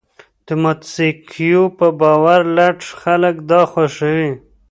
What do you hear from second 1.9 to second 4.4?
باور لټ خلک دا خوښوي.